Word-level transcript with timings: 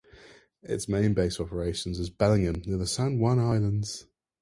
Its 0.63 0.89
main 0.89 1.13
base 1.13 1.37
of 1.39 1.45
operations 1.49 1.99
is 1.99 2.09
Bellingham 2.09 2.63
near 2.65 2.77
the 2.77 2.87
San 2.87 3.19
Juan 3.19 3.37
Islands. 3.37 4.07